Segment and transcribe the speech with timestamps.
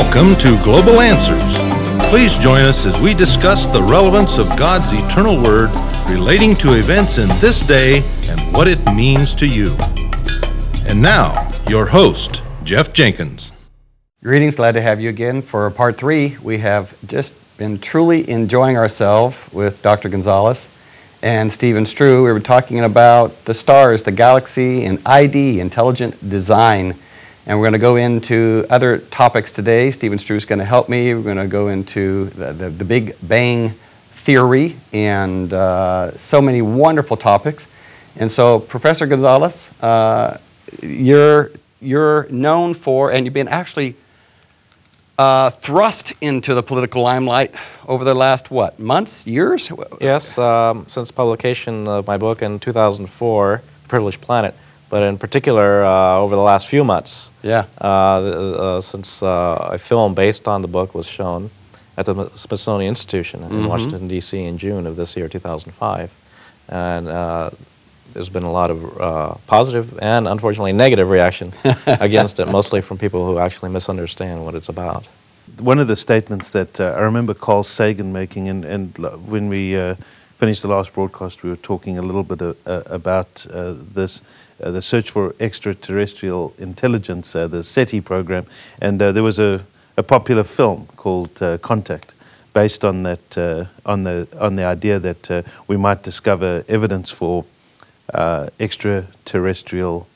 [0.00, 1.58] Welcome to Global Answers.
[2.08, 5.68] Please join us as we discuss the relevance of God's eternal word
[6.08, 7.98] relating to events in this day
[8.30, 9.76] and what it means to you.
[10.86, 13.52] And now, your host, Jeff Jenkins.
[14.22, 16.38] Greetings, glad to have you again for part three.
[16.42, 20.08] We have just been truly enjoying ourselves with Dr.
[20.08, 20.66] Gonzalez
[21.20, 22.24] and Stephen Strew.
[22.24, 26.94] We were talking about the stars, the galaxy, and ID, intelligent design.
[27.46, 29.90] And we're going to go into other topics today.
[29.90, 31.14] Stephen Strew is going to help me.
[31.14, 33.70] We're going to go into the, the, the Big Bang
[34.12, 37.66] theory and uh, so many wonderful topics.
[38.16, 40.36] And so, Professor Gonzalez, uh,
[40.82, 43.96] you're, you're known for, and you've been actually
[45.18, 47.54] uh, thrust into the political limelight
[47.88, 49.70] over the last, what, months, years?
[50.00, 54.54] Yes, um, since publication of my book in 2004, Privileged Planet,
[54.90, 57.30] but in particular uh, over the last few months.
[57.42, 57.64] Yeah.
[57.80, 61.50] Uh, uh since uh, a film based on the book was shown
[61.96, 63.68] at the Smithsonian Institution in mm -hmm.
[63.68, 64.36] Washington, D.C.
[64.36, 66.10] in June of this year, 2005.
[66.68, 67.48] And uh,
[68.12, 68.78] there's been a lot of
[69.46, 71.52] positive and unfortunately negative reaction
[72.08, 75.04] against it, mostly from people who actually misunderstand what it's about
[75.58, 78.96] one of the statements that uh, I remember Carl Sagan making, and, and
[79.26, 79.94] when we uh,
[80.38, 84.24] finished the last broadcast, we were talking a little bit uh, about uh, this, uh,
[84.60, 88.46] the search for extraterrestrial intelligence, uh, the SETI program,
[88.80, 89.64] and there was a,
[89.96, 92.14] a, popular film called Contact,
[92.52, 93.38] based on that,
[93.86, 97.44] on the on the idea that we might discover evidence for
[98.58, 100.06] extraterrestrial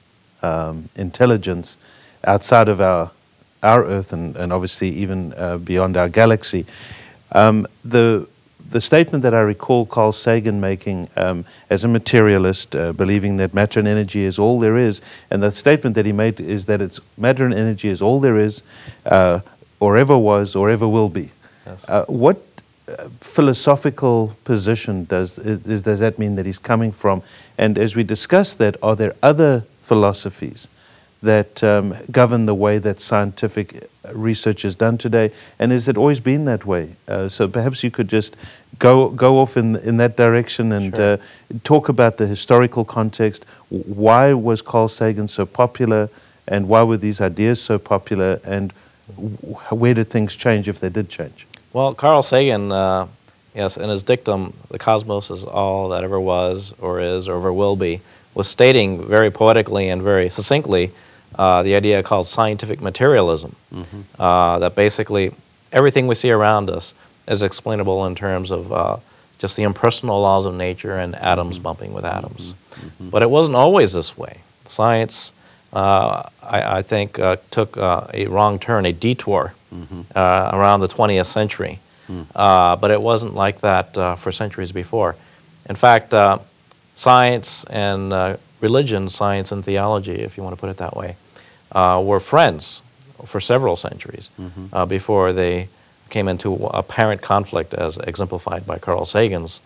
[0.43, 1.77] um, intelligence
[2.25, 3.11] outside of our
[3.65, 6.67] our Earth and, and obviously even uh, beyond our galaxy.
[7.33, 8.29] Um, the,
[8.71, 13.55] the statement that I recall Carl Sagan making um, as a materialist, uh, believing that
[13.55, 16.83] matter and energy is all there is, and the statement that he made is that
[16.83, 18.63] it's matter and energy is all there is,
[19.07, 19.41] uh,
[19.81, 21.31] or ever was, or ever will be.
[21.67, 21.89] Yes.
[21.89, 22.41] Uh, what
[22.89, 27.23] uh, philosophical position does, is, does that mean that he's coming from?
[27.57, 30.69] And as we discuss that, are there other philosophies
[31.25, 35.33] that um, govern the way that scientific research is done today?
[35.59, 36.97] And has it always been that way?
[37.09, 38.37] Uh, so perhaps you could just
[38.79, 41.15] go, go off in, in that direction and sure.
[41.15, 41.17] uh,
[41.65, 43.45] talk about the historical context.
[43.69, 46.09] Why was Carl Sagan so popular?
[46.47, 48.41] And why were these ideas so popular?
[48.45, 48.73] And
[49.71, 51.47] where did things change if they did change?
[51.73, 53.09] Well, Carl Sagan, uh,
[53.55, 57.53] yes, in his dictum, the cosmos is all that ever was, or is, or ever
[57.53, 58.01] will be,
[58.35, 60.93] was stating very poetically and very succinctly
[61.37, 64.23] uh, the idea called scientific materialism, mm-hmm.
[64.23, 65.33] uh, that basically
[65.73, 66.95] everything we see around us
[67.27, 68.97] is explainable in terms of uh,
[69.39, 71.65] just the impersonal laws of nature and atoms mm-hmm.
[71.65, 72.53] bumping with atoms.
[72.53, 72.87] Mm-hmm.
[72.87, 73.11] mm-hmm.
[73.11, 74.41] But it wasn't always this way.
[74.65, 75.33] Science,
[75.73, 80.03] uh, I, I, think, uh, took uh, a wrong turn, a detour mm-hmm.
[80.17, 81.81] around the 20th century.
[82.07, 82.81] Mm.
[82.81, 85.17] but it wasn't like that for centuries before.
[85.71, 86.13] In fact,
[86.95, 91.17] science and religion, science and theology, if you want to put it that way,
[91.73, 92.83] uh, were friends
[93.25, 94.67] for several centuries mm-hmm.
[94.73, 95.69] uh, before they
[96.11, 99.61] came into apparent conflict, as exemplified by Carl Sagan's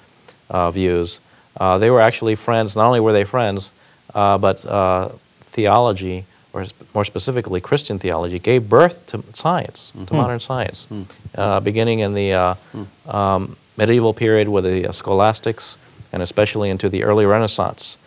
[0.49, 1.21] uh, views.
[1.59, 2.77] Uh, they were actually friends.
[2.77, 3.71] Not only were they friends,
[4.15, 5.11] uh, but uh,
[5.41, 6.65] theology, or
[6.95, 10.07] more specifically Christian theology, gave birth to science, mm-hmm.
[10.07, 11.65] to modern science, mm-hmm.
[11.65, 13.15] beginning in the mm.
[13.15, 15.77] um, medieval period with the scholastics,
[16.13, 17.99] and especially into the early Renaissance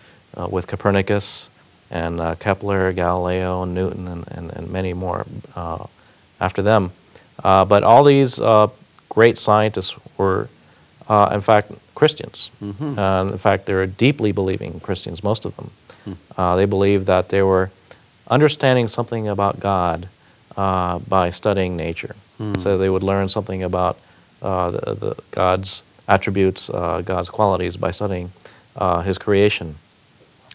[0.49, 1.50] with Copernicus
[1.91, 5.25] and uh, Kepler, Galileo, Newton, and, and, and many more
[5.55, 5.85] uh,
[6.39, 6.91] after them.
[7.43, 8.67] Uh, but all these uh,
[9.09, 10.47] great scientists were,
[11.09, 12.49] uh, in fact, Christians.
[12.63, 13.31] Mm-hmm.
[13.33, 15.71] in fact, they were deeply believing Christians, most of them.
[16.07, 16.57] Mm.
[16.57, 17.69] they believed that they were
[18.27, 20.07] understanding something about God
[20.55, 22.15] by studying nature.
[22.39, 22.59] Mm.
[22.59, 23.99] So they would learn something about
[24.39, 28.31] the, the God's attributes, God's qualities by studying
[29.03, 29.75] His creation.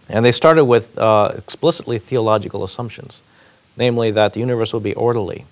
[0.09, 3.23] And they started with uh, explicitly theological assumptions,
[3.77, 5.45] namely that the universe would be orderly,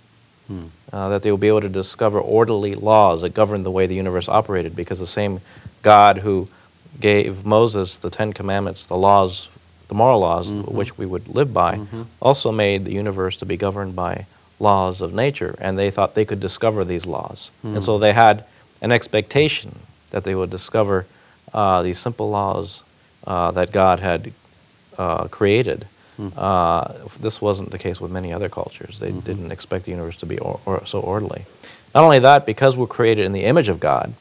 [0.46, 0.66] hmm.
[0.92, 3.96] uh, that they would be able to discover orderly laws that govern the way the
[3.96, 5.40] universe operated, because the same
[5.82, 6.48] God who
[7.00, 9.48] gave Moses the Ten Commandments, the laws,
[9.88, 10.76] the moral laws mm-hmm.
[10.76, 12.02] which we would live by, mm-hmm.
[12.20, 14.26] also made the universe to be governed by
[14.60, 17.50] laws of nature, and they thought they could discover these laws.
[17.64, 17.74] Mm.
[17.74, 18.44] And so they had
[18.80, 19.80] an expectation
[20.10, 21.06] that they would discover
[21.52, 22.84] uh, these simple laws
[23.26, 24.32] uh, that God had
[24.98, 25.86] uh, created.
[26.18, 26.38] Mm-hmm.
[26.38, 29.00] Uh, this wasn't the case with many other cultures.
[29.00, 29.20] They mm-hmm.
[29.20, 31.44] didn't expect the universe to be or, or so orderly.
[31.94, 34.14] Not only that, because we're created in the image of God,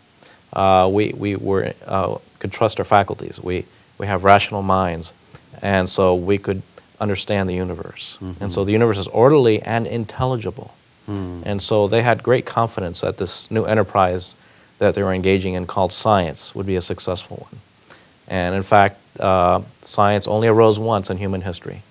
[0.54, 3.40] uh, we, we were, uh, could trust our faculties.
[3.40, 3.66] We,
[3.98, 5.14] we have rational minds,
[5.62, 6.62] and so we could
[7.00, 8.18] understand the universe.
[8.22, 8.44] Mm-hmm.
[8.44, 10.74] And so the universe is orderly and intelligible.
[11.46, 14.36] And so they had great confidence that this new enterprise
[14.80, 17.60] that they were engaging in called science would be a successful one.
[18.28, 21.81] And in fact, uh, science only arose once in human history.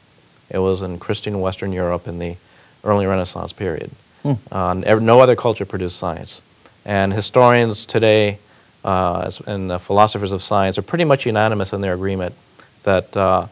[0.51, 2.37] It was in Christian Western Europe in the
[2.85, 3.91] early Renaissance period.
[4.25, 6.43] Uh, and no other culture produced science.
[6.85, 8.39] And historians today
[8.85, 12.35] uh, and uh, philosophers of science are pretty much unanimous in their agreement
[12.83, 13.47] that uh,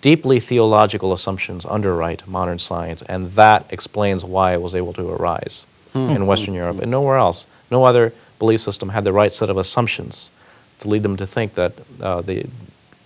[0.00, 5.64] deeply theological assumptions underwrite modern science, and that explains why it was able to arise
[5.94, 7.46] in Western Europe and nowhere else.
[7.70, 10.30] No other belief system had the right set of assumptions
[10.78, 12.46] to lead them to think that uh, they,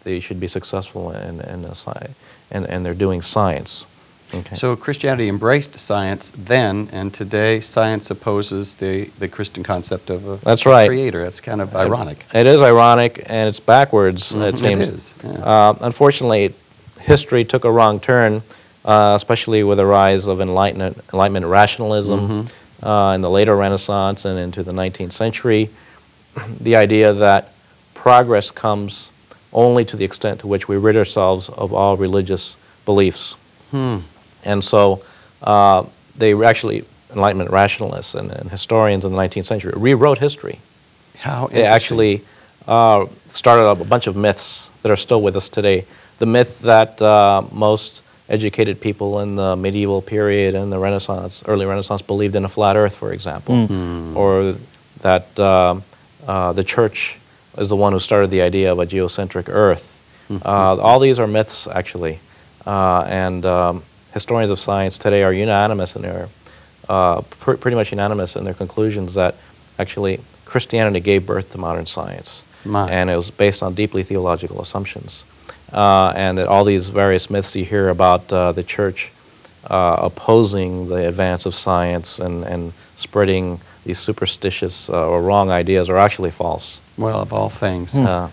[0.07, 1.65] they should be successful in, in,
[2.53, 3.87] and, and they're doing science.
[4.33, 4.55] Okay.
[4.55, 10.37] So Christianity embraced science then, and today science opposes the, the Christian concept of a
[10.45, 10.87] That's right.
[10.89, 11.23] creator.
[11.25, 12.25] That's kind of ironic.
[12.33, 14.89] It is ironic, and it's backwards, Mhm, it it seems.
[14.89, 15.31] is, yeah.
[15.31, 16.55] Uh, unfortunately,
[17.01, 18.43] history took a wrong turn,
[18.85, 22.87] uh, especially with the rise of Enlightenment, Enlightenment rationalism Mm-hmm.
[22.87, 25.69] uh, in the later Renaissance and into the 19th century.
[26.61, 27.53] The idea that
[27.95, 29.11] progress comes
[29.57, 33.35] only to the extent to which we rid ourselves of all religious beliefs.
[33.73, 33.99] Hmm.
[34.45, 35.03] And so
[35.43, 35.85] uh,
[36.17, 40.61] they were actually, Enlightenment rationalists and, and historians in the 19th century, rewrote history.
[41.19, 42.23] How They actually
[42.69, 45.85] uh, started up a bunch of myths that are still with us today.
[46.19, 51.65] The myth that uh, most educated people in the medieval period and the Renaissance, early
[51.65, 53.55] Renaissance, believed in a flat Earth, for example,
[54.17, 54.57] or
[55.01, 55.83] that um
[56.27, 57.19] uh, the church
[57.57, 59.93] is the one who started the idea of a geocentric Earth.
[60.31, 62.19] Uh, all these are myths, actually,
[62.67, 63.83] uh, and um,
[64.13, 66.29] historians of science today are unanimous in their,
[66.89, 69.37] uh, pr- pretty much unanimous in their conclusions that
[69.79, 72.91] actually Christianity gave birth to modern science, My.
[72.91, 75.25] and it was based on deeply theological assumptions,
[75.73, 79.13] uh, and that all these various myths you hear about uh, the church
[79.71, 85.89] uh, opposing the advance of science and, and spreading these superstitious uh, or wrong ideas
[85.89, 86.81] are actually false.
[86.99, 87.95] Well, of all things.
[87.95, 88.29] Uh,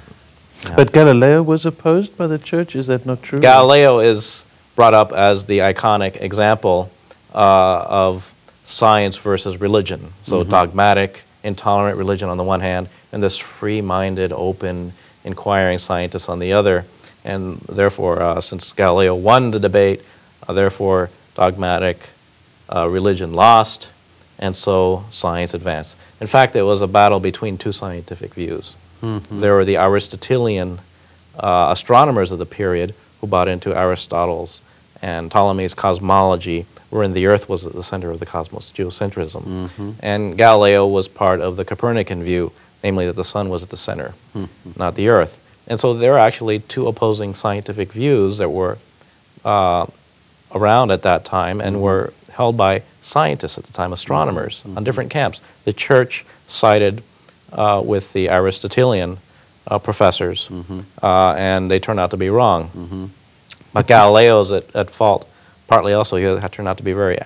[0.75, 2.75] But Galileo was opposed by the church.
[2.75, 3.39] Is that not true?
[3.39, 4.45] Galileo is
[4.75, 6.89] brought up as the iconic example
[7.33, 8.33] uh, of
[8.63, 10.13] science versus religion.
[10.23, 14.93] So dogmatic, intolerant religion on the one hand, and this free-minded, open,
[15.25, 16.85] inquiring scientist on the other.
[17.25, 20.01] And therefore, uh, since Galileo won the debate,
[20.47, 21.97] uh, therefore dogmatic
[22.73, 23.89] uh, religion lost,
[24.39, 25.95] and so science advanced.
[26.19, 28.75] In fact, it was a battle between two scientific views.
[29.41, 30.79] There were the Aristotelian
[31.37, 34.61] uh, astronomers of the period who bought into Aristotle's
[35.01, 39.69] and Ptolemy's cosmology, wherein the Earth was at the center of the cosmos, geocentrism.
[39.99, 43.77] And Galileo was part of the Copernican view, namely that the sun was at the
[43.77, 44.13] center,
[44.77, 45.39] not the Earth.
[45.67, 48.77] And so there are actually two opposing scientific views that were
[49.43, 49.85] uh,
[50.53, 55.09] around at that time and were held by scientists at the time, astronomers, on different
[55.11, 55.41] camps.
[55.63, 57.01] The church sided
[57.51, 59.17] uh, with the Aristotelian
[59.67, 60.49] uh, professors,
[61.01, 63.11] uh, and they turned out to be wrong.
[63.73, 65.27] But Galileo's at, at fault,
[65.67, 67.17] partly also he had turned out to be very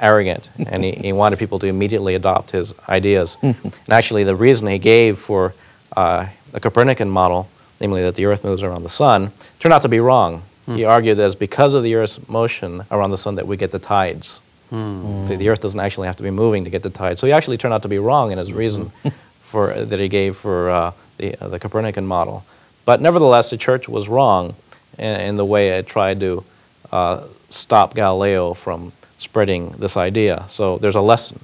[0.00, 3.36] arrogant, and he, he wanted people to immediately adopt his ideas.
[3.42, 5.54] and actually, the reason he gave for
[5.96, 7.48] uh, the Copernican model,
[7.80, 10.42] namely that the Earth moves around the sun, turned out to be wrong.
[10.76, 13.70] He argued that it's because of the Earth's motion around the sun that we get
[13.70, 14.42] the tides.
[14.70, 17.20] See, the Earth doesn't actually have to be moving to get the tides.
[17.20, 18.92] So he actually turned out to be wrong in his reason
[19.40, 22.44] for that he gave for uh, the uh, the Copernican model.
[22.84, 24.54] But nevertheless, the church was wrong
[24.98, 26.44] in, in the way it tried to
[26.92, 30.44] uh, stop Galileo from spreading this idea.
[30.48, 31.40] So there's a lesson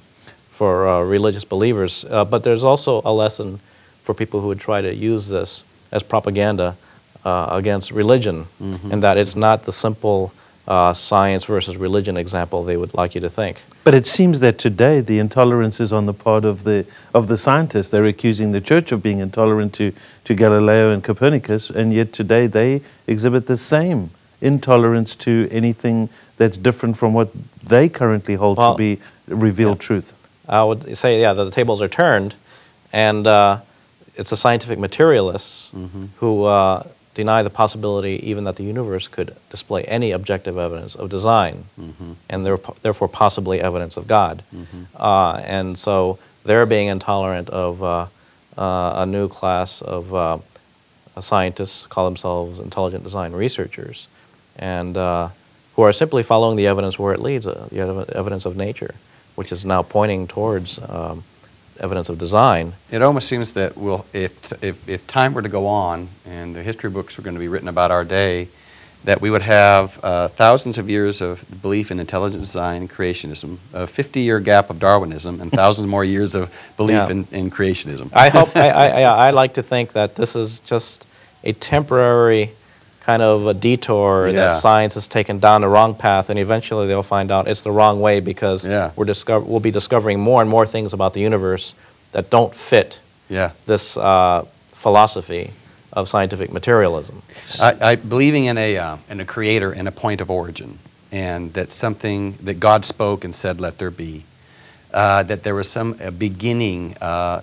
[0.51, 3.59] for uh, religious believers, uh, but there's also a lesson
[4.01, 6.77] for people who would try to use this as propaganda
[7.25, 8.45] uh, against religion,
[8.91, 10.31] and that it's not the simple
[10.67, 13.61] uh, science versus religion example they would like you to think.
[13.83, 17.37] But it seems that today the intolerance is on the part of the of the
[17.37, 17.89] scientists.
[17.89, 19.91] They're accusing the church of being intolerant to,
[20.23, 24.09] to Galileo and Copernicus, and yet today they exhibit the same
[24.41, 27.29] intolerance to anything that's different from what
[27.63, 30.13] they currently hold Well, to be revealed truth.
[30.47, 32.35] I would say, yeah, that the tables are turned,
[32.91, 33.59] and uh,
[34.15, 35.71] it's the scientific materialists
[36.17, 36.83] who uh,
[37.15, 41.63] deny the possibility even that the universe could display any objective evidence of design,
[42.29, 44.43] and there- therefore possibly evidence of God.
[44.99, 48.05] Uh, and so they're being intolerant of uh,
[48.57, 50.37] uh, a new class of uh,
[51.19, 54.07] scientists, call themselves intelligent design researchers,
[54.57, 55.29] and uh,
[55.75, 58.95] who are simply following the evidence where it leads, uh, the ev- evidence of nature,
[59.35, 61.23] which is now pointing towards um,
[61.79, 62.73] evidence of design.
[62.91, 66.63] It almost seems that we'll, if, if, if time were to go on and the
[66.63, 68.47] history books were going to be written about our day,
[69.03, 73.57] that we would have uh, thousands of years of belief in intelligent design and creationism,
[73.73, 77.09] a 50-year gap of Darwinism, and thousands more years of belief Yeah.
[77.09, 78.09] in, in creationism.
[78.13, 81.05] I hope, I, I, I I like to think that this is just
[81.43, 82.51] a temporary
[83.05, 84.33] kind of a detour Yeah.
[84.33, 87.71] that science has taken down the wrong path, and eventually they'll find out it's the
[87.71, 88.91] wrong way because Yeah.
[88.95, 91.75] we're discover- we'll be discovering more and more things about the universe
[92.13, 93.51] that don't fit yeah.
[93.67, 95.51] this uh, philosophy
[95.93, 97.21] of scientific materialism.
[97.61, 100.79] I, I believing in a uh, in a creator and a point of origin,
[101.11, 104.23] and that something that God spoke and said, "Let there be,"
[104.93, 106.95] uh, that there was some a beginning.
[106.99, 107.41] Uh,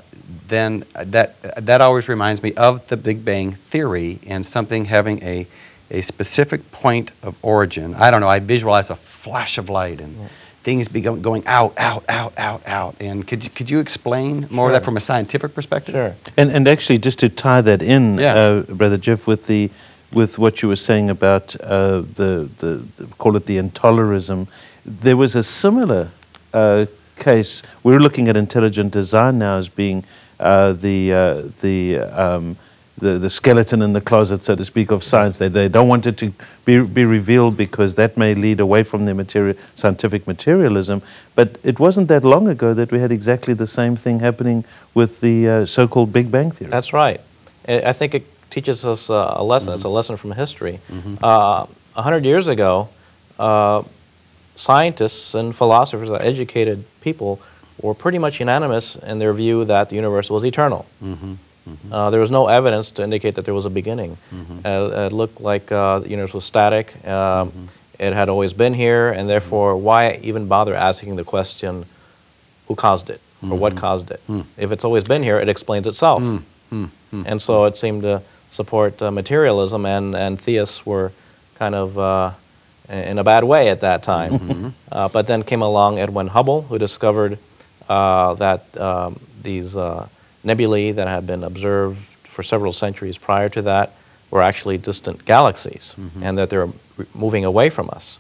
[0.49, 5.47] then that that always reminds me of the Big Bang theory and something having a
[5.91, 7.95] a specific point of origin.
[7.95, 8.29] I don't know.
[8.29, 10.17] I visualize a flash of light and.
[10.65, 12.95] Things be going out, out, out, out, out.
[13.01, 15.93] And could you, could you explain more of that from a scientific perspective?
[15.93, 16.15] Sure.
[16.37, 18.35] And, and actually, just to tie that in, Yeah.
[18.35, 19.71] uh, Brother Jeff, with the
[20.13, 24.47] with what you were saying about uh, the, the, the call it the intolerism,
[24.87, 26.13] there was a similar
[26.55, 26.87] uh,
[27.25, 27.63] case.
[27.83, 30.05] We're looking at intelligent design now as being
[30.41, 32.57] uh, the uh, the, um,
[33.03, 35.39] the the skeleton in the closet, so to speak, of science.
[35.39, 36.27] They they don't want it to
[36.65, 41.01] be be revealed because that may lead away from their material scientific materialism.
[41.35, 44.65] But it wasn't that long ago that we had exactly the same thing happening
[44.95, 46.71] with the uh, so-called Big Bang theory.
[46.71, 47.21] That's right.
[47.69, 49.73] I think it teaches us a lesson.
[49.75, 50.79] It's a lesson from history.
[51.23, 52.89] Uh, A hundred years ago,
[53.39, 53.83] uh,
[54.55, 57.41] scientists and philosophers, educated people,
[57.81, 60.87] were pretty much unanimous in their view that the universe was eternal.
[61.93, 64.17] Uh, there was no evidence to indicate that there was a beginning.
[64.65, 66.87] Uh, it looked like uh, the universe was static.
[67.07, 67.53] Um,
[67.99, 71.85] It had always been here, and therefore, why even bother asking the question,
[72.67, 74.21] who caused it or what caused it?
[74.57, 76.21] If it's always been here, it explains itself.
[77.27, 81.11] And so it seemed to support uh, materialism, and, and theists were
[81.59, 82.31] kind of uh,
[82.89, 84.75] in a bad way at that time.
[84.91, 87.39] Uh, but then came along Edwin Hubble, who discovered
[87.89, 90.07] uh, that um, these uh,
[90.45, 93.93] nebulae that had been observed for several centuries prior to that
[94.31, 96.69] were actually distant galaxies, and that they're
[97.15, 98.19] moving away from us.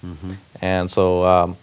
[0.60, 1.56] And so um,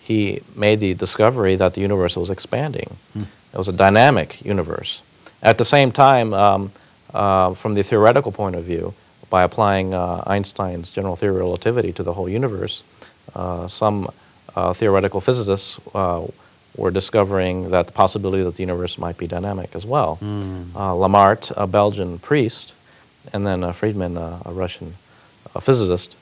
[0.00, 2.96] he made the discovery that the universe was expanding.
[3.16, 5.02] It was a dynamic universe.
[5.42, 6.70] At the same time, um,
[7.14, 8.94] uh, from the theoretical point of view,
[9.30, 12.82] by applying uh, Einstein's general theory of relativity to the whole universe,
[13.34, 14.08] uh, some
[14.54, 16.24] uh, theoretical physicists uh,
[16.76, 20.18] were discovering that the possibility that the universe might be dynamic as well.
[20.74, 22.74] Uh, Lemaître, a Belgian priest,
[23.32, 24.94] and then uh, Friedmann, uh, a Russian
[25.54, 26.16] uh, physicist,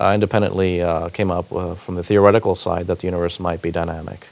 [0.00, 3.70] uh, independently uh, came up uh, from the theoretical side that the universe might be
[3.70, 4.26] dynamic.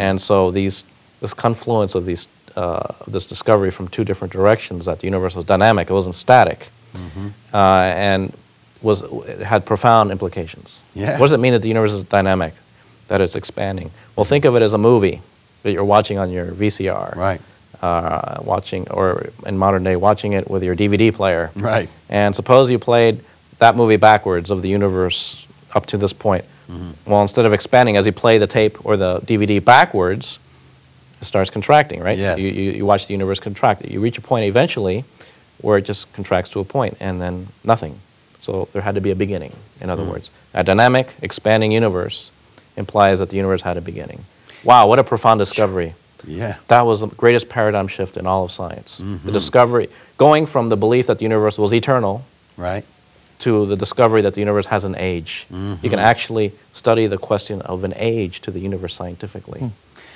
[0.00, 0.84] And so these,
[1.20, 5.44] this confluence of these, uh, this discovery from two different directions that the universe was
[5.44, 6.68] dynamic, it wasn't static,
[7.52, 8.32] uh, and
[8.82, 9.02] was,
[9.42, 10.84] had profound implications.
[10.94, 11.18] Yes.
[11.18, 12.54] What does it mean that the universe is dynamic,
[13.08, 13.90] that it's expanding?
[14.16, 15.20] Well, think of it as a movie
[15.62, 17.16] that you're watching on your VCR.
[17.16, 17.40] Right.
[17.80, 21.52] Uh, watching, or in modern day, watching it with your DVD player.
[21.54, 21.88] Right.
[22.08, 23.22] And suppose you played
[23.58, 26.44] that movie backwards of the universe up to this point.
[26.68, 27.10] Mm-hmm.
[27.10, 30.38] Well, instead of expanding as you play the tape or the DVD backwards,
[31.20, 32.18] it starts contracting, right?
[32.18, 32.38] Yes.
[32.38, 33.84] You, you, you watch the universe contract.
[33.84, 35.04] You reach a point eventually
[35.60, 37.98] where it just contracts to a point and then nothing.
[38.38, 39.92] So there had to be a beginning, in Mm.
[39.92, 40.30] other words.
[40.54, 42.30] A dynamic, expanding universe
[42.76, 44.24] implies that the universe had a beginning.
[44.64, 45.94] Wow, what a profound discovery.
[46.26, 46.56] Yeah.
[46.68, 49.00] That was the greatest paradigm shift in all of science.
[49.00, 49.26] Mm-hmm.
[49.26, 52.24] The discovery, going from the belief that the universe was eternal
[52.56, 52.84] Right.
[53.40, 55.46] to the discovery that the universe has an age.
[55.50, 55.88] You Mm-hmm.
[55.88, 59.70] can actually study the question of an age to the universe scientifically.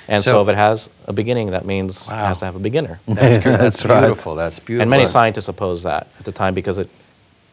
[0.07, 0.31] And so.
[0.31, 2.15] So- if it has a beginning, that means Wow.
[2.23, 2.99] it has to have a beginner.
[3.07, 3.45] That's, good.
[3.53, 4.01] that's That's right.
[4.01, 4.35] beautiful.
[4.35, 4.81] That's beautiful.
[4.83, 6.89] and many scientists opposed that at the time because it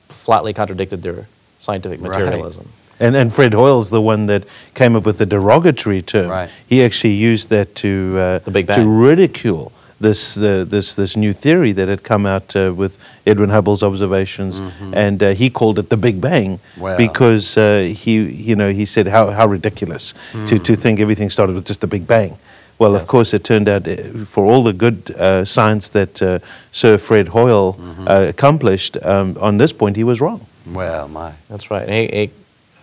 [0.08, 1.26] flatly contradicted their
[1.58, 2.10] scientific Right.
[2.18, 2.68] materialism.
[2.98, 6.28] And, and Fred Hoyle's the one that came up with the derogatory term.
[6.30, 6.50] Right.
[6.66, 8.88] He actually used that to uh, The Big to Bang.
[8.88, 13.82] ridicule this uh, this this new theory that had come out uh, with Edwin Hubble's
[13.82, 14.60] observations,
[14.94, 16.96] and uh, he called it the Big Bang Mm-hmm.
[16.96, 18.12] Because uh, he
[18.50, 20.14] you know he said how how ridiculous
[20.48, 22.38] to to think everything started with just the Big Bang.
[22.78, 26.38] Well, of course, it turned out uh, for all the good uh, science that uh,
[26.72, 28.08] Sir Fred Hoyle Mm-hmm.
[28.08, 30.40] uh, accomplished, um, on this point he was wrong.
[30.66, 31.32] Well, my.
[31.48, 31.86] That's right.
[31.88, 32.30] He, he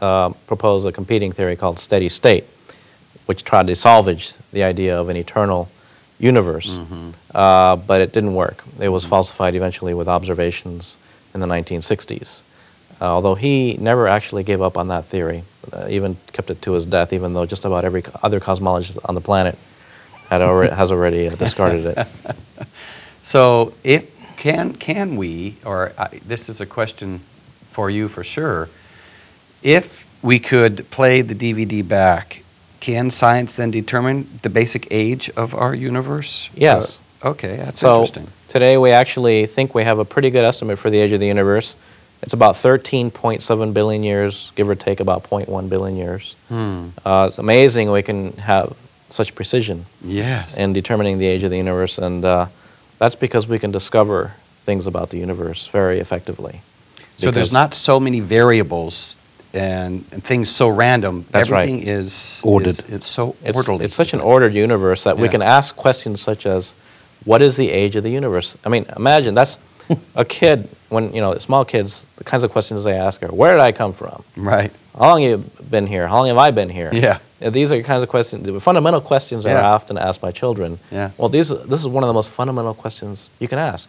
[0.02, 2.44] uh, proposed a competing theory called steady state,
[3.26, 5.68] which tried to salvage the idea of an eternal
[6.20, 6.78] universe.
[7.34, 8.64] Uh, but it didn't work.
[8.80, 10.98] It was falsified eventually with observations
[11.34, 12.42] in the 1960s.
[13.00, 16.72] Uh, although he never actually gave up on that theory, uh, even kept it to
[16.74, 19.58] his death, even though just about every other cosmologist on the planet
[20.30, 22.08] had already, has already uh, discarded it.
[23.24, 27.20] So, if can can we, or I, this is a question
[27.72, 28.70] for you for sure,
[29.62, 32.44] If we could play the DVD back,
[32.80, 36.50] can science then determine the basic age of our universe?
[36.56, 37.00] Yes.
[37.24, 38.28] Uh, okay, that's so interesting.
[38.48, 41.28] today we actually think we have a pretty good estimate for the age of the
[41.28, 41.76] universe.
[42.22, 46.36] It's about 13.7 billion years, give or take about 0.1 billion years.
[46.50, 46.90] Hmm.
[47.06, 48.76] Uh, it's amazing we can have
[49.10, 50.58] such precision Yes.
[50.58, 52.48] in determining the age of the universe, and uh,
[53.00, 54.34] that's because we can discover
[54.66, 56.62] things about the universe very effectively.
[57.18, 59.18] so there's not so many variables
[59.54, 61.26] and, and things so random.
[61.32, 61.64] That's right.
[61.70, 62.68] Everything is Ordered.
[62.70, 63.86] is- it's so It's, orderly.
[63.86, 66.74] it's such an ordered universe that we can ask questions such as,
[67.26, 69.58] "What is the age of the universe?" I mean, imagine that's
[70.16, 72.06] a kid when you know small kids.
[72.18, 74.24] The kinds of questions they ask are, "Where did I come from?
[74.36, 74.72] Right.
[74.98, 75.38] How long have you
[75.70, 76.08] been here?
[76.08, 77.20] How long have I been here?" Yeah.
[77.42, 79.62] Uh, These are the kinds of questions, the fundamental questions that Yeah.
[79.62, 80.80] are often asked by children.
[80.92, 81.12] Yeah.
[81.18, 83.88] Well, these, this is one of the most fundamental questions you can ask.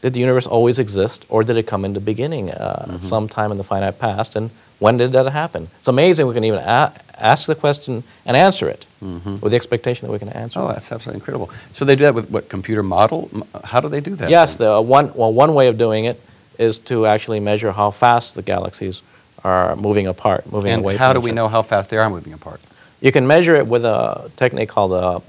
[0.00, 3.00] Did the universe always exist, or did it come into beginning uh, Mm-hmm.
[3.00, 4.36] sometime in the finite past?
[4.36, 5.68] And when did that happen?
[5.78, 10.06] It's amazing we can even a- ask the question and answer it with the expectation
[10.06, 10.72] that we can answer Oh, it.
[10.74, 11.50] that's absolutely incredible.
[11.74, 13.28] So they do that with what computer model?
[13.62, 14.30] How do they do that?
[14.30, 16.18] Yes, the one, well, one way of doing it
[16.58, 19.02] is to actually measure how fast the galaxies
[19.44, 20.72] are moving apart, moving away.
[20.72, 22.60] and away how do we know how fast they are moving apart?
[23.02, 25.20] You can measure it with a technique called the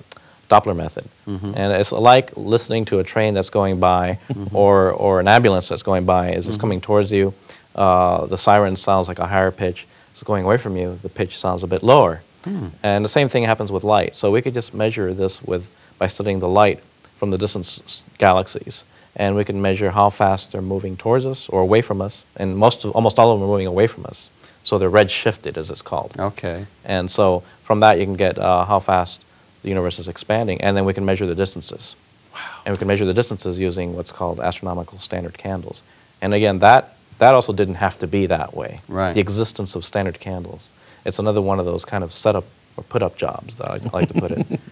[0.50, 1.04] Doppler method.
[1.28, 1.52] Mm-hmm.
[1.58, 4.20] And it's like listening to a train that's going by
[4.54, 6.30] or, or an ambulance that's going by.
[6.32, 6.50] As Mm-hmm.
[6.52, 7.34] it's coming towards you,
[7.75, 9.86] uh, the siren sounds like a higher pitch.
[10.12, 12.22] It's going away from you, the pitch sounds a bit lower.
[12.46, 12.67] Hmm.
[12.82, 14.15] And the same thing happens with light.
[14.15, 16.79] So we could just measure this with, by studying the light
[17.17, 18.86] from the distant galaxies.
[19.15, 22.24] And we can measure how fast they're moving towards us or away from us.
[22.36, 24.29] And most of, almost all of them are moving away from us.
[24.63, 26.16] So they're red shifted, as it's called.
[26.18, 26.66] Okay.
[26.83, 29.24] And so from that, you can get uh, how fast
[29.61, 31.96] the universe is expanding, and then we can measure the distances.
[32.33, 32.42] Wow.
[32.66, 35.81] And we can measure the distances using what's called astronomical standard candles.
[36.22, 38.82] And again, that, that also didn't have to be that way.
[38.88, 39.14] Right.
[39.14, 40.70] The existence of standard candles.
[41.06, 42.46] It's another one of those kind of setup
[42.78, 44.60] or put up jobs that I like to put it.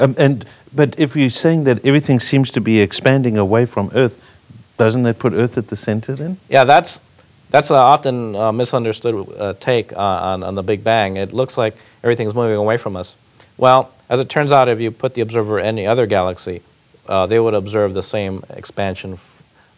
[0.00, 4.18] Um, and but if you're saying that everything seems to be expanding away from Earth,
[4.78, 6.38] doesn't that put Earth at the center then?
[6.48, 7.00] Yeah, that's
[7.50, 11.18] that's a often uh, misunderstood uh, take uh, on, on the Big Bang.
[11.18, 13.16] It looks like everything's moving away from us.
[13.58, 16.62] Well, as it turns out, if you put the observer in any other galaxy,
[17.06, 19.18] uh, they would observe the same expansion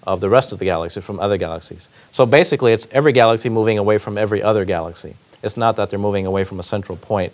[0.05, 1.89] of the rest of the galaxy from other galaxies.
[2.11, 5.15] So basically, it's every galaxy moving away from every other galaxy.
[5.43, 7.33] It's not that they're moving away from a central point.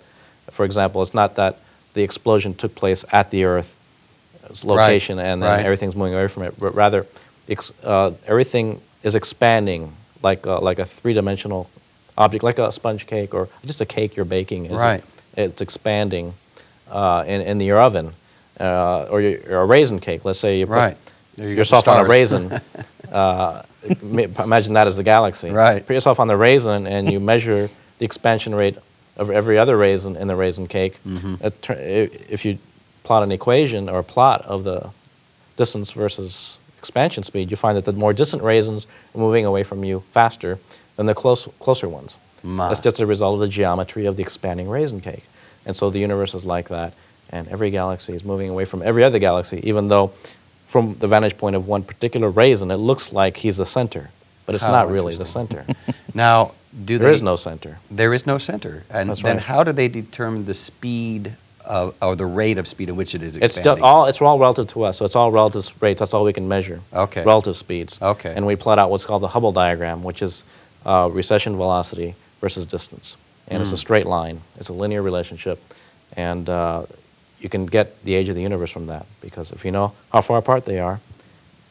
[0.51, 1.59] For example, it's not that
[1.95, 5.65] the explosion took place at the Earth's location and then right.
[5.65, 7.07] everything's moving away from it, but rather
[7.83, 11.71] uh, everything is expanding like a, like a three-dimensional
[12.17, 14.67] object, like a sponge cake or just a cake you're baking.
[14.67, 15.05] Is Right.
[15.37, 16.35] It's expanding
[16.91, 18.15] uh, in, in your oven,
[18.59, 20.25] uh, or, your, or a raisin cake.
[20.25, 20.97] Let's say you put Right.
[21.39, 22.09] There you go, yourself on a stars.
[22.11, 22.61] raisin.
[23.13, 23.63] uh,
[24.03, 25.51] ma- imagine that as the galaxy.
[25.51, 25.85] Right.
[25.87, 28.77] Put yourself on the raisin and you measure the expansion rate
[29.17, 30.99] of every other raisin in the raisin cake.
[31.07, 31.45] Mm-hmm.
[31.47, 32.59] It tur- i- if you
[33.05, 34.91] plot an equation or a plot of the
[35.57, 39.83] distance versus expansion speed, you find that the more distant raisins are moving away from
[39.85, 40.59] you faster
[40.97, 42.19] than the close, closer ones.
[42.43, 42.69] My.
[42.69, 45.25] That's just a result of the geometry of the expanding raisin cake.
[45.67, 46.93] And so the universe is like that,
[47.31, 50.13] and every galaxy is moving away from every other galaxy, even though
[50.69, 54.11] from the vantage point of one particular raisin, it looks like he's the center,
[54.47, 55.65] but it's How not really the center.
[56.15, 56.53] Now,
[56.85, 57.79] do There they, is no center.
[57.91, 58.85] There is no center.
[58.91, 59.45] And That's then right.
[59.51, 61.33] how do they determine the speed
[61.65, 63.77] of, or the rate of speed in which it is expanding?
[63.79, 66.01] ju- all it's all relative to us, so it's all relative rates.
[66.01, 66.81] That's all we can measure.
[66.93, 67.23] Okay.
[67.25, 68.01] Relative speeds.
[68.03, 68.33] Okay.
[68.37, 70.45] And we plot out what's called the Hubble diagram, which is
[70.85, 73.17] uh, recession velocity versus distance,
[73.49, 73.63] and Hmm.
[73.63, 74.41] it's a straight line.
[74.59, 75.59] It's a linear relationship,
[76.17, 76.83] and uh,
[77.41, 80.21] you can get the age of the universe from that because if you know how
[80.21, 81.01] far apart they are,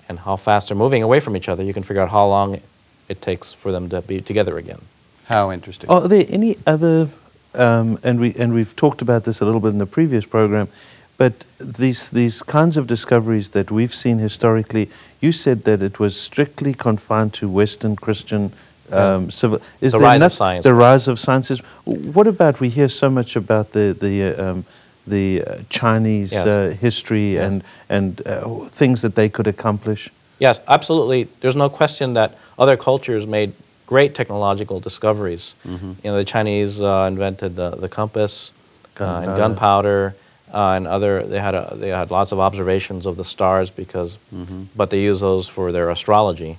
[0.09, 2.61] and how fast they're moving away from each other, you can figure out how long
[3.09, 4.81] it takes for them to be together again.
[5.25, 5.89] How interesting.
[5.89, 7.09] Are there any other,
[7.53, 10.69] um, and, we, and we've talked about this a little bit in the previous program,
[11.17, 16.19] but these, these kinds of discoveries that we've seen historically, you said that it was
[16.19, 18.53] strictly confined to Western Christian
[18.91, 19.59] um, civil.
[19.81, 20.63] Is The there rise of science.
[20.63, 21.59] The rise of sciences.
[21.83, 24.65] What about, we hear so much about the, the, uh, um,
[25.07, 26.45] the uh, Chinese Yes.
[26.45, 27.43] uh, history Yes.
[27.47, 30.09] and, and uh, things that they could accomplish?
[30.39, 31.27] Yes, absolutely.
[31.41, 33.53] There's no question that other cultures made
[33.87, 35.55] great technological discoveries.
[35.65, 35.91] Mm-hmm.
[36.03, 38.51] You know, the Chinese uh, invented the, the compass
[38.99, 40.13] uh, and Gunpowder.
[40.53, 41.23] uh, and other.
[41.23, 44.63] They had a, they had lots of observations of the stars because, Mm-hmm.
[44.75, 46.57] but they used those for their astrology.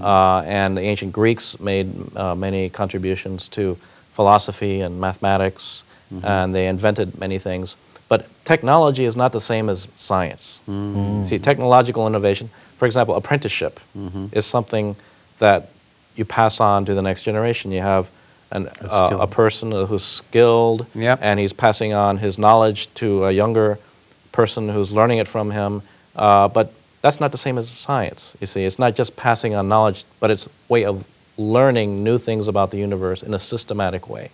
[0.00, 3.76] Uh, and the ancient Greeks made uh, many contributions to
[4.12, 5.82] philosophy and mathematics,
[6.12, 6.24] Mm-hmm.
[6.24, 7.76] and they invented many things.
[8.08, 10.60] But technology is not the same as science.
[10.68, 11.24] Mm-hmm.
[11.24, 14.26] See, technological innovation, for example, apprenticeship Mm-hmm.
[14.32, 14.94] is something
[15.38, 15.68] that
[16.14, 17.72] you pass on to the next generation.
[17.72, 18.08] You have
[18.52, 21.18] an, A uh, a person who's skilled Yep.
[21.22, 23.78] and he's passing on his knowledge to a younger
[24.30, 25.82] person who's learning it from him.
[26.14, 28.36] Uh, but that's not the same as science.
[28.40, 32.18] You see, it's not just passing on knowledge, but it's a way of learning new
[32.18, 34.30] things about the universe in a systematic way.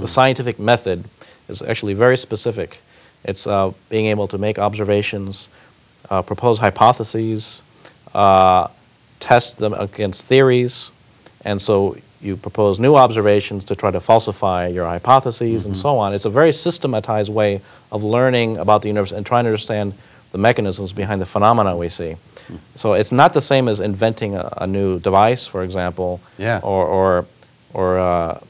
[0.00, 1.04] The scientific method
[1.48, 2.80] is actually very specific.
[3.24, 5.48] It's uh, being able to make observations,
[6.10, 7.62] uh, propose hypotheses,
[8.14, 8.68] uh,
[9.20, 10.90] test them against theories,
[11.44, 16.14] and so you propose new observations to try to falsify your hypotheses and so on.
[16.14, 17.60] It's a very systematized way
[17.92, 19.92] of learning about the universe and trying to understand
[20.32, 22.16] the mechanisms behind the phenomena we see.
[22.76, 26.60] So it's not the same as inventing a, a new device, for example, Yeah.
[26.62, 27.26] or, or,
[27.74, 28.40] or uh,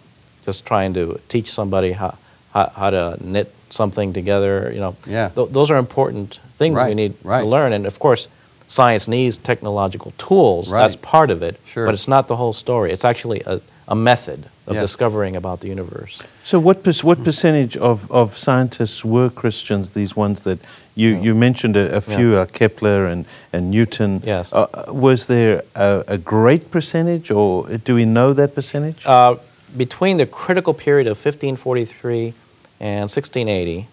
[0.45, 2.17] just trying to teach somebody how,
[2.53, 4.71] how, how to knit something together.
[4.73, 5.31] You know, Yeah.
[5.35, 7.41] Th- those are important things we need right.
[7.43, 7.73] to learn.
[7.73, 8.29] And of course,
[8.67, 10.73] science needs technological tools.
[10.73, 10.83] Right.
[10.83, 11.59] That's part of it.
[11.67, 11.87] Sure.
[11.87, 12.93] But it's not the whole story.
[12.93, 14.81] It's actually a, a method of Yeah.
[14.81, 16.23] discovering about the universe.
[16.43, 20.59] So, what, per- what percentage of, of scientists were Christians, these ones that
[20.95, 24.23] you, you mentioned a, a few, uh, Kepler and, and Newton?
[24.25, 24.53] Yes.
[24.53, 29.05] Uh, uh, was there a, a great percentage, or do we know that percentage?
[29.05, 29.37] Uh,
[29.77, 32.35] between the critical period of 1543
[32.81, 33.89] and 1680,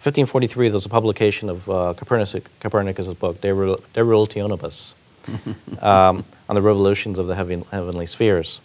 [0.00, 4.94] 1543 there was a publication of uh, Copernicus, Copernicus' book, De, Re- De Revolutionibus,
[5.82, 8.60] um, on the revolutions of the heaven, heavenly spheres.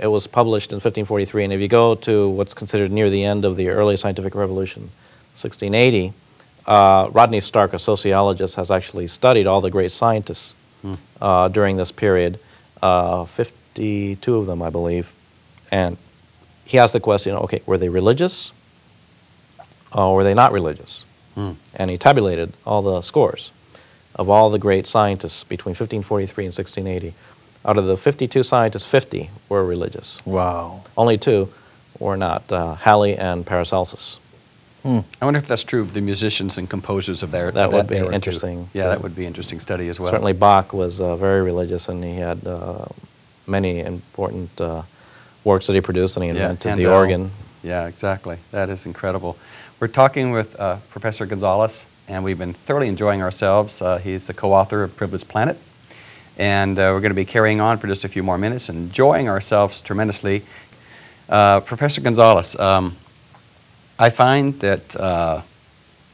[0.00, 3.44] It was published in 1543, and if you go to what's considered near the end
[3.44, 4.84] of the early scientific revolution,
[5.34, 6.14] 1680,
[6.66, 10.54] uh, Rodney Stark, a sociologist, has actually studied all the great scientists
[11.20, 12.40] uh, during this period,
[12.82, 15.12] uh, 52 of them, I believe.
[15.72, 15.96] And
[16.64, 18.52] he asked the question okay, were they religious
[19.92, 21.04] or were they not religious?
[21.34, 21.52] Hmm.
[21.74, 23.50] And he tabulated all the scores
[24.14, 27.14] of all the great scientists between 1543 and 1680.
[27.64, 30.24] Out of the 52 scientists, 50 were religious.
[30.26, 30.82] Wow.
[30.96, 31.48] Only two
[31.98, 34.18] were not uh, Halley and Paracelsus.
[34.84, 37.88] I wonder if that's true of the musicians and composers of their That of would
[37.88, 40.10] be interesting Yeah, that would be interesting study as well.
[40.10, 42.86] Certainly, Bach was uh, very religious, and he had uh,
[43.46, 44.82] many important uh,
[45.44, 47.30] works that he produced, and he Yeah, invented the organ.
[47.62, 48.38] Yeah, exactly.
[48.50, 49.36] That is incredible.
[49.80, 53.80] We're talking with uh, Professor Gonzalez, and we've been thoroughly enjoying ourselves.
[53.80, 55.58] Uh, he's the co-author of Privileged Planet,
[56.38, 59.28] and uh, we're going to be carrying on for just a few more minutes, enjoying
[59.28, 60.42] ourselves tremendously.
[61.28, 62.96] Uh, Professor Gonzalez, um,
[63.98, 65.42] I find that uh,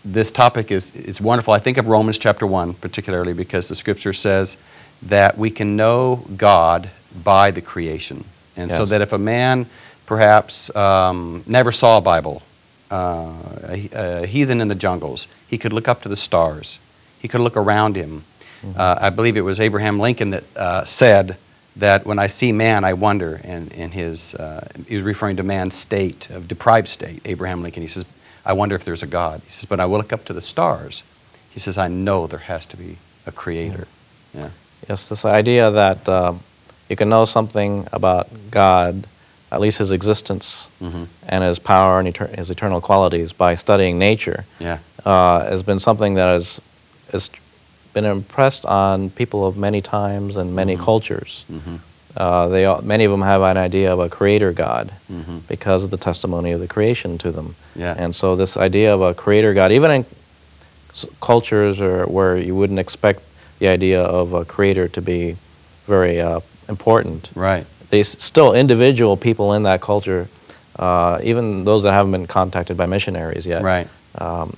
[0.05, 1.53] this topic is, is wonderful.
[1.55, 4.57] I think of Romans chapter 1 particularly because the scripture says
[5.03, 6.91] that we can know God
[7.25, 8.25] by the creation.
[8.59, 8.91] And so Yes.
[8.91, 9.67] that if a man
[10.07, 12.43] perhaps um, never saw a Bible,
[12.91, 13.33] uh,
[13.69, 16.79] a, a heathen in the jungles, he could look up to the stars.
[17.21, 18.25] He could look around him.
[18.77, 21.37] Uh, I believe it was Abraham Lincoln that uh, said
[21.77, 23.41] that when I see man, I wonder.
[23.45, 27.83] And in his, uh, he was referring to man's state, of deprived state, Abraham Lincoln.
[27.83, 28.05] He says,
[28.45, 29.43] I wonder if there's a God.
[29.45, 31.05] He says, but I will look up to the stars.
[31.51, 33.87] He says, I know there has to be a creator.
[34.35, 34.51] Yeah.
[34.89, 36.41] Yes, this idea that um,
[36.89, 39.07] you can know something about God,
[39.53, 41.07] at least his existence Mhm.
[41.29, 44.79] and his power and his eternal qualities by studying nature Yeah.
[45.05, 46.61] uh, has been something that has,
[47.13, 47.31] has
[47.95, 50.85] been impressed on people of many times and many Mhm.
[50.85, 51.45] cultures.
[51.51, 51.81] Mhm.
[52.17, 55.41] Uh, they all, many of them have an idea of a creator God Mhm.
[55.49, 57.55] because of the testimony of the creation to them.
[57.77, 57.95] Yeah.
[57.97, 60.05] And so this idea of a creator God, even in
[61.21, 63.21] cultures or where you wouldn't expect
[63.61, 65.37] the idea of a creator to be
[65.87, 67.65] very uh, important, Right.
[67.91, 70.29] they s- still individual people in that culture,
[70.79, 73.89] uh, even those that haven't been contacted by missionaries yet, Right.
[74.19, 74.57] um,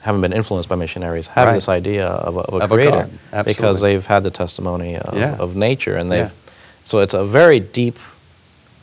[0.00, 1.54] haven't been influenced by missionaries, have Right.
[1.54, 3.52] this idea of a, of a Of creator God, absolutely.
[3.52, 5.36] because they've had the testimony of, Yeah.
[5.38, 6.50] of nature, and they've Yeah.
[6.84, 7.98] so it's a very deep,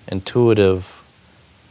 [0.08, 0.96] intuitive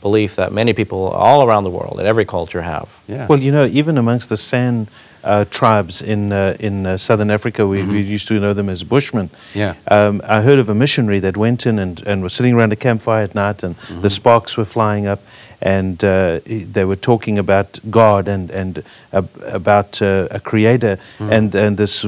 [0.01, 2.88] belief that many people all around the world, in every culture, have.
[3.09, 3.27] Yeah.
[3.27, 4.87] Well, you know, even amongst the San
[5.24, 8.85] uh, tribes in uh, in uh, southern Africa, we, we used to know them as
[8.85, 9.28] Bushmen.
[9.28, 9.59] Mm-hmm.
[9.59, 9.74] Yeah.
[9.90, 12.76] Um, I heard of a missionary that went in and, and was sitting around a
[12.76, 14.02] campfire at night, and Mm-hmm.
[14.02, 15.20] the sparks were flying up,
[15.61, 21.33] and uh, they were talking about God and and uh, about uh, a creator, Mm-hmm.
[21.33, 22.04] and and this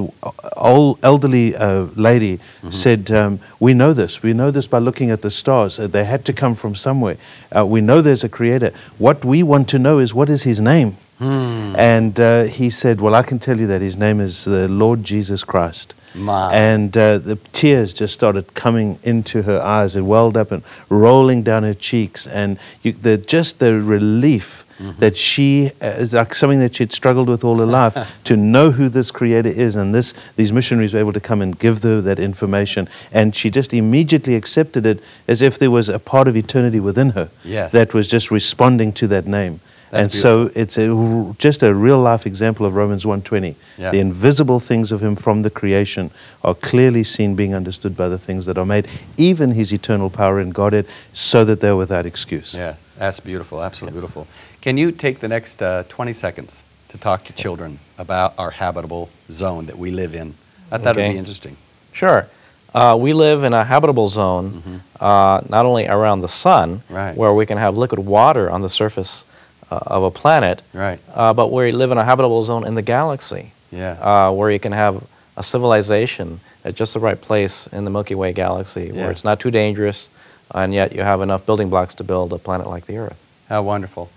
[0.57, 2.71] old elderly uh, lady Mm-hmm.
[2.71, 4.23] said, um, "We know this.
[4.23, 5.77] We know this by looking at the stars.
[5.77, 7.17] They had to come from somewhere.
[7.57, 8.71] Uh, we know there's a creator.
[8.99, 11.75] What we want to know is what is his name." Hmm.
[11.77, 15.05] And uh, he said, Well, I can tell you that his name is the Lord
[15.05, 15.95] Jesus Christ.
[16.15, 16.53] My.
[16.53, 19.97] And uh, the tears just started coming into her eyes.
[19.97, 22.27] It welled up and rolling down her cheeks.
[22.27, 24.65] And you, the, just the relief
[24.99, 28.89] that she uh, like something that she'd struggled with all her life to know who
[28.89, 29.77] this creator is.
[29.77, 32.89] And this, these missionaries were able to come and give her that information.
[33.13, 37.11] And she just immediately accepted it as if there was a part of eternity within
[37.11, 37.73] her Yes.
[37.73, 39.61] that was just responding to that name.
[39.91, 43.55] That's and so it's a, r- just a real life example of Romans 1:20.
[43.79, 43.91] Yeah.
[43.91, 46.11] The invisible things of him from the creation
[46.45, 50.39] are clearly seen being understood by the things that are made, even his eternal power
[50.39, 52.55] and Godhead, so that they're without excuse.
[52.55, 54.27] Yeah, that's beautiful, absolutely beautiful.
[54.61, 59.09] Can you take the next uh, 20 seconds to talk to children about our habitable
[59.33, 60.35] zone that we live in?
[60.71, 61.57] I thought it would be interesting.
[61.93, 62.29] Sure.
[62.73, 66.95] Uh, we live in a habitable zone, uh, not only around the sun, Mm-hmm.
[66.95, 67.17] Right.
[67.17, 69.25] where we can have liquid water on the surface
[69.71, 70.99] of a planet, Right.
[71.15, 73.97] uh, but we live in a habitable zone in the galaxy, Yeah.
[74.01, 75.03] uh, where you can have
[75.37, 79.03] a civilization at just the right place in the Milky Way galaxy, Yeah.
[79.03, 80.09] where it's not too dangerous,
[80.55, 83.17] and yet you have enough building blocks to build a planet like the Earth.
[83.49, 84.11] How wonderful.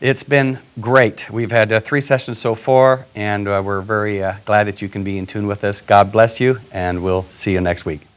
[0.00, 1.30] It's been great.
[1.30, 4.88] We've had uh, three sessions so far, and uh, we're very uh, glad that you
[4.88, 5.82] can be in tune with us.
[5.82, 8.09] God bless you, and we'll see you next week.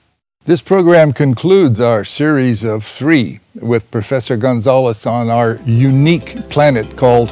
[0.45, 7.29] This program concludes our series of three with Professor Gonzalez on our unique planet called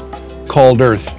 [0.47, 1.13] called Earth.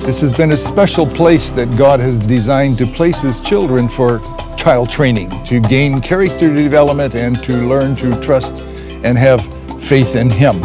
[0.00, 4.20] This has been a special place that God has designed to place his children for
[4.56, 8.66] child training, to gain character development and to learn to trust
[9.04, 9.42] and have
[9.84, 10.58] faith in him.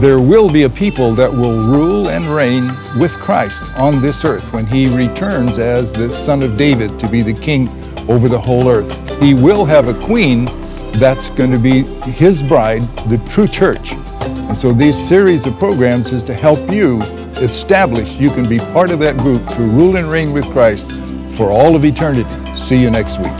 [0.00, 2.68] There will be a people that will rule and reign
[2.98, 7.20] with Christ on this earth when he returns as the son of David to be
[7.20, 7.68] the king
[8.08, 9.07] over the whole earth.
[9.20, 10.46] He will have a queen
[10.92, 13.92] that's going to be his bride, the true church.
[13.92, 17.00] And so this series of programs is to help you
[17.42, 20.90] establish you can be part of that group to rule and reign with Christ
[21.36, 22.24] for all of eternity.
[22.54, 23.36] See you next week.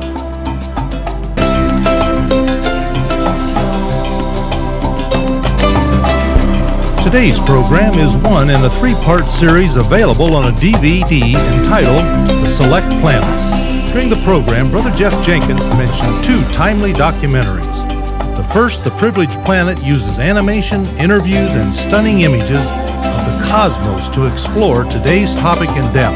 [7.02, 12.02] Today's program is one in a three part series available on a DVD entitled
[12.42, 13.67] The Select Planets.
[13.98, 18.36] During the program, Brother Jeff Jenkins mentioned two timely documentaries.
[18.36, 24.26] The first, The Privileged Planet, uses animation, interviews, and stunning images of the cosmos to
[24.26, 26.14] explore today's topic in depth.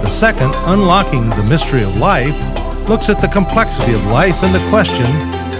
[0.00, 2.34] The second, Unlocking the Mystery of Life,
[2.88, 5.04] looks at the complexity of life and the question,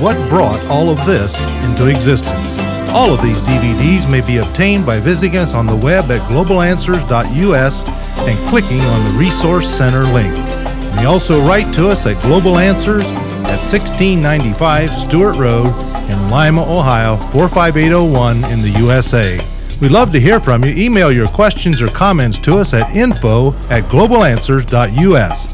[0.01, 2.57] what brought all of this into existence?
[2.93, 7.89] All of these DVDs may be obtained by visiting us on the web at globalanswers.us
[8.27, 10.52] and clicking on the Resource Center link.
[10.93, 15.67] You may also write to us at Global Answers at 1695 Stewart Road
[16.11, 19.39] in Lima, Ohio 45801 in the USA.
[19.81, 20.73] We'd love to hear from you.
[20.75, 25.47] Email your questions or comments to us at info at globalanswers.us.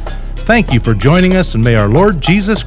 [0.43, 2.63] Thank you for joining us, and may our Lord Jesus